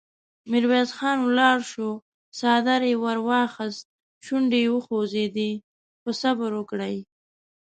ميرويس 0.49 0.89
خان 0.97 1.17
ولاړ 1.23 1.57
شو، 1.71 1.89
څادر 2.39 2.81
يې 2.89 2.95
ور 3.03 3.17
واخيست، 3.27 3.83
شونډې 4.25 4.59
يې 4.65 4.71
وخوځېدې: 4.75 5.51
هو! 6.01 6.09
صبر 6.21 6.51
وکړئ! 6.55 6.95